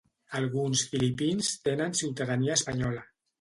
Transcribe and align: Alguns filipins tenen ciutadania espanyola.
Alguns 0.37 0.81
filipins 0.93 1.49
tenen 1.69 1.93
ciutadania 2.01 2.57
espanyola. 2.63 3.07